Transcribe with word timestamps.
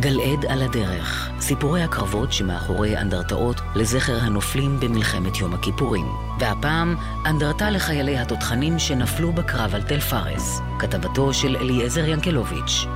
גלעד 0.00 0.44
על 0.48 0.62
הדרך, 0.62 1.30
סיפורי 1.40 1.82
הקרבות 1.82 2.32
שמאחורי 2.32 2.98
אנדרטאות 2.98 3.60
לזכר 3.74 4.18
הנופלים 4.20 4.80
במלחמת 4.80 5.36
יום 5.36 5.54
הכיפורים. 5.54 6.06
והפעם, 6.40 6.96
אנדרטה 7.26 7.70
לחיילי 7.70 8.18
התותחנים 8.18 8.78
שנפלו 8.78 9.32
בקרב 9.32 9.74
על 9.74 9.82
תל 9.82 10.00
פארס, 10.00 10.60
כתבתו 10.78 11.34
של 11.34 11.56
אליעזר 11.56 12.08
ינקלוביץ'. 12.08 12.86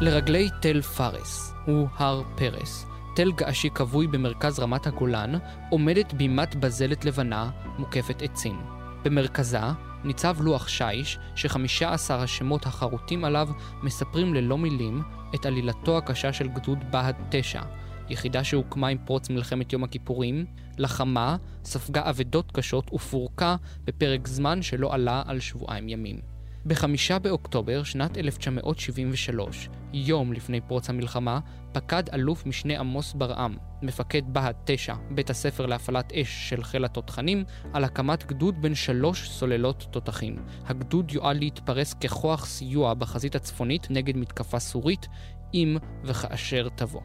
לרגלי 0.00 0.48
תל 0.62 0.82
פארס 0.82 1.54
הוא 1.66 1.88
הר 1.96 2.22
פרס. 2.34 2.86
תל 3.16 3.32
געשי 3.32 3.70
כבוי 3.70 4.06
במרכז 4.06 4.60
רמת 4.60 4.86
הגולן 4.86 5.32
עומדת 5.70 6.12
בימת 6.12 6.54
בזלת 6.54 7.04
לבנה 7.04 7.50
מוקפת 7.78 8.22
עצים. 8.22 8.60
במרכזה 9.04 9.58
ניצב 10.04 10.36
לוח 10.40 10.68
שיש 10.68 11.18
שחמישה 11.34 11.92
עשר 11.92 12.20
השמות 12.20 12.66
החרוטים 12.66 13.24
עליו 13.24 13.48
מספרים 13.82 14.34
ללא 14.34 14.58
מילים 14.58 15.02
את 15.34 15.46
עלילתו 15.46 15.98
הקשה 15.98 16.32
של 16.32 16.48
גדוד 16.48 16.78
בה"ד 16.90 17.14
9, 17.30 17.62
יחידה 18.08 18.44
שהוקמה 18.44 18.88
עם 18.88 18.98
פרוץ 19.04 19.30
מלחמת 19.30 19.72
יום 19.72 19.84
הכיפורים, 19.84 20.46
לחמה, 20.78 21.36
ספגה 21.64 22.10
אבדות 22.10 22.52
קשות 22.52 22.92
ופורקה 22.92 23.56
בפרק 23.84 24.28
זמן 24.28 24.62
שלא 24.62 24.94
עלה 24.94 25.22
על 25.26 25.40
שבועיים 25.40 25.88
ימים. 25.88 26.39
בחמישה 26.66 27.18
באוקטובר 27.18 27.82
שנת 27.82 28.18
1973, 28.18 29.68
יום 29.92 30.32
לפני 30.32 30.60
פרוץ 30.60 30.90
המלחמה, 30.90 31.40
פקד 31.72 32.02
אלוף 32.12 32.46
משנה 32.46 32.80
עמוס 32.80 33.12
ברעם, 33.12 33.56
מפקד 33.82 34.22
בה"ד 34.26 34.54
9, 34.64 34.94
בית 35.10 35.30
הספר 35.30 35.66
להפעלת 35.66 36.12
אש 36.12 36.48
של 36.48 36.64
חיל 36.64 36.84
התותחנים, 36.84 37.44
על 37.72 37.84
הקמת 37.84 38.26
גדוד 38.26 38.62
בין 38.62 38.74
שלוש 38.74 39.30
סוללות 39.30 39.86
תותחים. 39.90 40.36
הגדוד 40.66 41.12
יועד 41.12 41.36
להתפרס 41.36 41.94
ככוח 41.94 42.46
סיוע 42.46 42.94
בחזית 42.94 43.34
הצפונית 43.34 43.86
נגד 43.90 44.16
מתקפה 44.16 44.58
סורית, 44.58 45.06
אם 45.54 45.76
וכאשר 46.04 46.68
תבוא. 46.74 47.02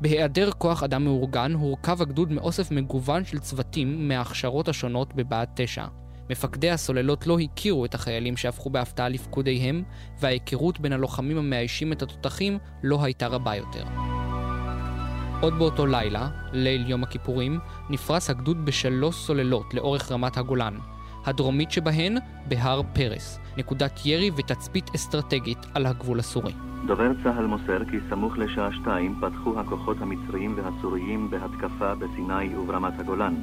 בהיעדר 0.00 0.50
כוח 0.52 0.82
אדם 0.82 1.04
מאורגן, 1.04 1.52
הורכב 1.52 2.02
הגדוד 2.02 2.32
מאוסף 2.32 2.70
מגוון 2.70 3.24
של 3.24 3.38
צוותים 3.38 4.08
מההכשרות 4.08 4.68
השונות 4.68 5.14
בבה"ד 5.14 5.48
9. 5.54 5.86
מפקדי 6.30 6.70
הסוללות 6.70 7.26
לא 7.26 7.38
הכירו 7.38 7.84
את 7.84 7.94
החיילים 7.94 8.36
שהפכו 8.36 8.70
בהפתעה 8.70 9.08
לפקודיהם, 9.08 9.82
וההיכרות 10.20 10.80
בין 10.80 10.92
הלוחמים 10.92 11.38
המאיישים 11.38 11.92
את 11.92 12.02
התותחים 12.02 12.58
לא 12.82 13.04
הייתה 13.04 13.26
רבה 13.26 13.56
יותר. 13.56 13.84
עוד 15.40 15.58
באותו 15.58 15.86
לילה, 15.86 16.28
ליל 16.52 16.90
יום 16.90 17.02
הכיפורים, 17.02 17.58
נפרס 17.90 18.30
הגדוד 18.30 18.64
בשלוש 18.64 19.16
סוללות 19.16 19.74
לאורך 19.74 20.12
רמת 20.12 20.36
הגולן. 20.36 20.78
הדרומית 21.26 21.70
שבהן 21.70 22.16
בהר 22.48 22.82
פרס, 22.92 23.38
נקודת 23.56 24.06
ירי 24.06 24.30
ותצפית 24.36 24.90
אסטרטגית 24.94 25.58
על 25.74 25.86
הגבול 25.86 26.18
הסורי. 26.18 26.52
דובר 26.86 27.12
צה"ל 27.22 27.46
מוסר 27.46 27.84
כי 27.90 27.96
סמוך 28.10 28.38
לשעה 28.38 28.72
שתיים 28.72 29.20
פתחו 29.20 29.60
הכוחות 29.60 29.96
המצריים 30.00 30.56
והסוריים 30.56 31.30
בהתקפה 31.30 31.94
בסיני 31.94 32.56
וברמת 32.56 33.00
הגולן. 33.00 33.34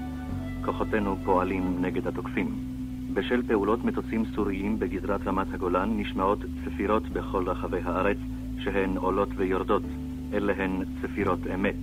כוחותינו 0.66 1.18
פועלים 1.26 1.78
נגד 1.82 2.08
התוקפים. 2.08 2.73
בשל 3.14 3.42
פעולות 3.48 3.84
מטוסים 3.84 4.24
סוריים 4.36 4.80
בגזרת 4.80 5.22
רמת 5.28 5.48
הגולן 5.54 6.00
נשמעות 6.00 6.40
צפירות 6.66 7.04
בכל 7.10 7.50
רחבי 7.50 7.80
הארץ, 7.84 8.18
שהן 8.64 8.98
עולות 8.98 9.30
ויורדות. 9.36 9.84
אלה 10.34 10.54
הן 10.58 10.84
צפירות 11.02 11.40
אמת. 11.54 11.76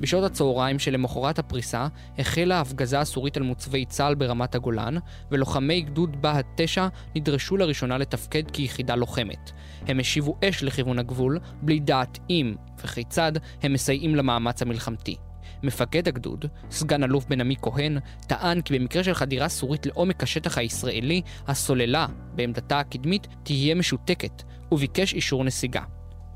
בשעות 0.00 0.24
הצהריים 0.24 0.78
שלמחרת 0.78 1.38
הפריסה 1.38 1.86
החלה 2.18 2.56
ההפגזה 2.56 3.00
הסורית 3.00 3.36
על 3.36 3.42
מוצבי 3.42 3.84
צה"ל 3.84 4.14
ברמת 4.14 4.54
הגולן, 4.54 4.94
ולוחמי 5.30 5.80
גדוד 5.80 6.22
בה"ד 6.22 6.44
9 6.56 6.88
נדרשו 7.16 7.56
לראשונה 7.56 7.98
לתפקד 7.98 8.50
כיחידה 8.50 8.96
לוחמת. 8.96 9.50
הם 9.86 10.00
השיבו 10.00 10.36
אש 10.44 10.62
לכיוון 10.62 10.98
הגבול, 10.98 11.38
בלי 11.62 11.80
דעת 11.80 12.18
אם 12.30 12.54
וכיצד 12.84 13.32
הם 13.62 13.72
מסייעים 13.72 14.14
למאמץ 14.14 14.62
המלחמתי. 14.62 15.16
מפקד 15.64 16.08
הגדוד, 16.08 16.44
סגן 16.70 17.04
אלוף 17.04 17.26
בן 17.28 17.40
עמי 17.40 17.56
כהן, 17.62 17.98
טען 18.26 18.60
כי 18.60 18.78
במקרה 18.78 19.04
של 19.04 19.14
חדירה 19.14 19.48
סורית 19.48 19.86
לעומק 19.86 20.22
השטח 20.22 20.58
הישראלי, 20.58 21.22
הסוללה, 21.46 22.06
בעמדתה 22.34 22.78
הקדמית, 22.78 23.26
תהיה 23.42 23.74
משותקת, 23.74 24.42
וביקש 24.72 25.14
אישור 25.14 25.44
נסיגה. 25.44 25.82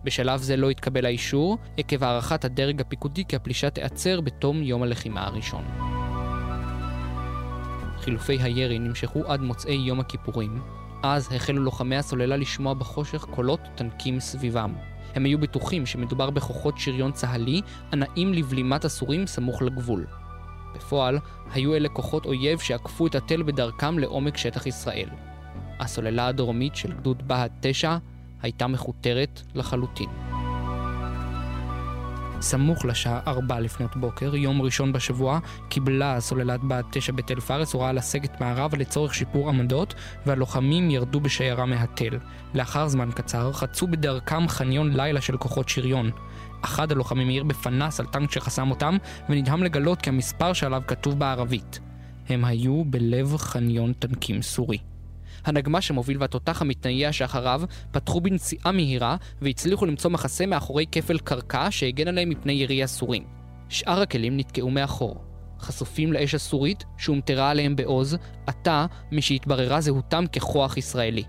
בשלב 0.04 0.41
זה 0.41 0.56
לא 0.56 0.70
התקבל 0.70 1.06
האישור, 1.06 1.58
עקב 1.76 2.04
הערכת 2.04 2.44
הדרג 2.44 2.80
הפיקודי 2.80 3.25
כי 3.25 3.36
הפלישה 3.36 3.70
תיעצר 3.70 4.20
בתום 4.20 4.62
יום 4.62 4.82
הלחימה 4.82 5.26
הראשון. 5.26 5.64
חילופי 8.00 8.38
הירי 8.41 8.78
נמשכו 8.78 9.22
עד 9.26 9.41
מוצאי 9.41 9.75
יום 9.75 10.00
הכיפורים, 10.00 10.60
אז 11.03 11.32
החלו 11.32 11.64
לוחמי 11.64 11.97
הסוללה 11.97 12.36
לשמוע 12.36 12.75
בחושך 12.75 13.25
קולות 13.25 13.60
טנקים 13.75 14.20
סביבם. 14.20 14.75
הם 15.14 15.25
היו 15.25 15.38
בטוחים 15.38 15.86
שמדובר 15.86 16.31
בכוחות 16.31 16.78
שריון 16.78 17.12
צה"לי 17.12 17.60
הנעים 17.92 18.32
לבלימת 18.32 18.84
הסורים 18.84 19.26
סמוך 19.26 19.62
לגבול. 19.62 20.06
בפועל, 20.75 21.19
היו 21.53 21.75
אלה 21.75 21.88
כוחות 21.88 22.26
אויב 22.26 22.58
שעקפו 22.58 23.06
את 23.06 23.14
התל 23.14 23.42
בדרכם 23.42 23.98
לעומק 23.98 24.37
שטח 24.37 24.66
ישראל. 24.66 25.08
הסוללה 25.81 26.26
הדרומית 26.26 26.76
של 26.76 26.92
גדוד 26.92 27.28
בה"ד 27.28 27.50
9 27.60 27.97
הייתה 28.42 28.66
מכותרת 28.66 29.42
לחלוטין. 29.54 30.08
סמוך 32.41 32.84
לשעה 32.84 33.21
4 33.26 33.60
לפנות 33.60 33.97
בוקר, 33.97 34.37
יום 34.37 34.62
ראשון 34.62 34.93
בשבוע, 34.93 35.38
קיבלה 35.69 36.21
סוללת 36.21 36.60
בה"ד 36.60 36.84
9 36.91 37.12
בתל 37.12 37.41
פארס 37.41 37.72
הוראה 37.72 37.93
לסגת 37.93 38.41
מערבה 38.41 38.78
לצורך 38.78 39.15
שיפור 39.15 39.49
עמדות, 39.49 39.94
והלוחמים 40.26 40.91
ירדו 40.91 41.21
בשיירה 41.21 41.66
מהתל. 41.66 42.19
לאחר 42.54 42.88
זמן 42.88 43.10
קצר, 43.10 43.53
חצו 43.53 43.87
בדרכם 43.87 44.49
חניון 44.49 44.97
לילה 44.97 45.21
של 45.21 45.37
כוחות 45.37 45.69
שריון. 45.69 46.10
אחד 46.62 46.93
הלוחמים 46.93 47.28
העיר 47.28 47.44
בפנס 47.44 48.00
על 48.00 48.06
טנק 48.06 48.31
שחסם 48.31 48.70
אותם, 48.70 48.97
ונדהם 49.28 49.62
לגלות 49.62 50.03
כי 50.03 50.10
המספר 50.10 50.53
שעליו 50.53 50.82
כתוב 50.87 51.19
בערבית. 51.19 51.81
הם 52.28 52.44
היו 52.44 52.82
בלב 52.87 53.37
חניון 53.37 53.93
טנקים 53.93 54.43
סורי. 54.43 54.78
הנגמ"ש 55.44 55.91
המוביל 55.91 56.16
והתותח 56.21 56.62
המתנייע 56.62 57.12
שאחריו 57.12 57.62
פתחו 57.91 58.21
בנסיעה 58.21 58.72
מהירה 58.72 59.16
והצליחו 59.43 59.87
למצוא 59.87 60.10
מחסה 60.10 60.47
מאחורי 60.47 60.87
כפל 60.93 61.19
קרקע 61.19 61.66
שהגן 61.71 62.09
עליהם 62.09 62.28
מפני 62.28 62.53
ירי 62.53 62.82
הסורים. 62.82 63.25
שאר 63.69 64.00
הכלים 64.00 64.37
נתקעו 64.37 64.71
מאחור. 64.71 65.25
חשופים 65.60 66.12
לאש 66.12 66.34
הסורית 66.34 66.84
שהומטרה 66.99 67.50
עליהם 67.50 67.76
בעוז, 67.76 68.16
עתה 68.47 68.87
משהתבררה 69.12 69.81
זהותם 69.81 70.25
ככוח 70.26 70.76
ישראלי. 70.76 71.25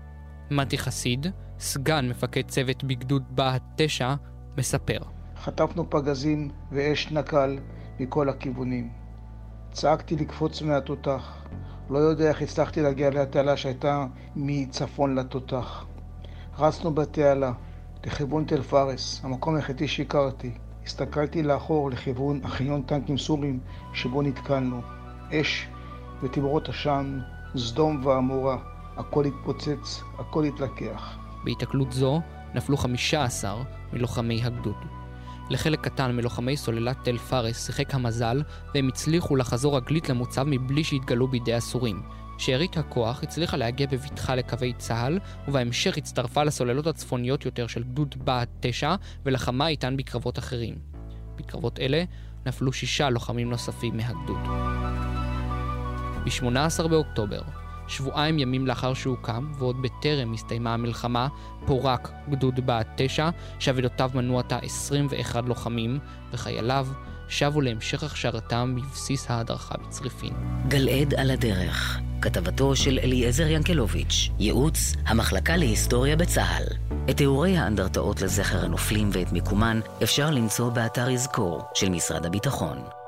מתי 0.50 0.78
חסיד, 0.78 1.26
סגן 1.58 2.08
מפקד 2.08 2.48
צוות 2.48 2.84
בגדוד 2.84 3.22
בה"ד 3.30 3.60
9, 3.76 4.14
מספר. 4.58 4.98
חטפנו 5.36 5.90
פגזים 5.90 6.50
ואש 6.72 7.10
נקל 7.10 7.58
מכל 8.00 8.28
הכיוונים. 8.28 8.90
צעקתי 9.72 10.16
לקפוץ 10.16 10.62
מהתותח. 10.62 11.44
לא 11.90 11.98
יודע 11.98 12.28
איך 12.28 12.42
הצלחתי 12.42 12.82
להגיע 12.82 13.10
לתעלה 13.10 13.56
שהייתה 13.56 14.06
מצפון 14.36 15.14
לתותח. 15.14 15.84
רצנו 16.58 16.94
בתעלה, 16.94 17.52
לכיוון 18.06 18.44
תל 18.44 18.62
פארס, 18.62 19.20
המקום 19.24 19.54
היחידי 19.54 19.88
שהכרתי. 19.88 20.50
הסתכלתי 20.84 21.42
לאחור 21.42 21.90
לכיוון 21.90 22.40
החניון 22.44 22.82
טנקים 22.82 23.18
סורים 23.18 23.60
שבו 23.92 24.22
נתקלנו. 24.22 24.80
אש 25.32 25.68
ותמרות 26.22 26.68
עשן, 26.68 27.20
סדום 27.56 28.06
ועמורה, 28.06 28.58
הכל 28.96 29.24
התפוצץ, 29.24 30.00
הכל 30.18 30.44
התלקח. 30.44 31.18
בהיתקלות 31.44 31.92
זו 31.92 32.20
נפלו 32.54 32.76
15 32.76 33.62
מלוחמי 33.92 34.44
הגדוד. 34.44 34.99
לחלק 35.50 35.80
קטן 35.80 36.16
מלוחמי 36.16 36.56
סוללת 36.56 36.96
תל 37.04 37.18
פארס 37.18 37.66
שיחק 37.66 37.94
המזל, 37.94 38.42
והם 38.74 38.88
הצליחו 38.88 39.36
לחזור 39.36 39.76
רגלית 39.76 40.08
למוצב 40.08 40.44
מבלי 40.46 40.84
שהתגלו 40.84 41.28
בידי 41.28 41.54
הסורים. 41.54 42.02
שארית 42.38 42.76
הכוח 42.76 43.22
הצליחה 43.22 43.56
להגיע 43.56 43.86
בבטחה 43.86 44.34
לקווי 44.34 44.72
צה"ל, 44.72 45.18
ובהמשך 45.48 45.96
הצטרפה 45.96 46.44
לסוללות 46.44 46.86
הצפוניות 46.86 47.44
יותר 47.44 47.66
של 47.66 47.82
גדוד 47.82 48.14
בה"ד 48.24 48.46
9, 48.60 48.94
ולחמה 49.24 49.68
איתן 49.68 49.96
בקרבות 49.96 50.38
אחרים. 50.38 50.74
בקרבות 51.36 51.78
אלה 51.78 52.04
נפלו 52.46 52.72
שישה 52.72 53.10
לוחמים 53.10 53.50
נוספים 53.50 53.96
מהגדוד. 53.96 54.38
ב-18 56.24 56.88
באוקטובר, 56.88 57.40
שבועיים 57.90 58.38
ימים 58.38 58.66
לאחר 58.66 58.94
שהוקם, 58.94 59.52
ועוד 59.58 59.82
בטרם 59.82 60.32
הסתיימה 60.32 60.74
המלחמה, 60.74 61.28
פורק 61.66 62.10
גדוד 62.30 62.66
בה"ד 62.66 62.86
9, 62.96 63.30
שאבדותיו 63.58 64.10
מנו 64.14 64.38
עתה 64.38 64.56
21 64.56 65.44
לוחמים, 65.46 65.98
וחייליו 66.32 66.86
שבו 67.28 67.60
להמשך 67.60 68.02
הכשרתם 68.02 68.74
בבסיס 68.76 69.30
ההדרכה 69.30 69.74
בצריפין. 69.86 70.32
גלעד 70.68 71.14
על 71.14 71.30
הדרך, 71.30 72.00
כתבתו 72.22 72.76
של 72.76 72.98
אליעזר 73.02 73.46
ינקלוביץ', 73.46 74.30
ייעוץ 74.38 74.94
המחלקה 75.06 75.56
להיסטוריה 75.56 76.16
בצה"ל. 76.16 76.64
את 77.10 77.16
תיאורי 77.16 77.56
האנדרטאות 77.56 78.22
לזכר 78.22 78.64
הנופלים 78.64 79.08
ואת 79.12 79.32
מיקומן 79.32 79.80
אפשר 80.02 80.30
למצוא 80.30 80.70
באתר 80.70 81.10
יזכור 81.10 81.62
של 81.74 81.88
משרד 81.88 82.26
הביטחון. 82.26 82.99